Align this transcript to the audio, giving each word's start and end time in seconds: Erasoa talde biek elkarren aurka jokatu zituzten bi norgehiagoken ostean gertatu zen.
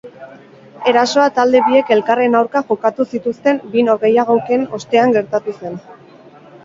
Erasoa 0.91 1.25
talde 1.35 1.59
biek 1.67 1.91
elkarren 1.95 2.37
aurka 2.39 2.63
jokatu 2.71 3.07
zituzten 3.17 3.61
bi 3.75 3.87
norgehiagoken 3.91 4.65
ostean 4.79 5.15
gertatu 5.19 5.57
zen. 5.61 5.79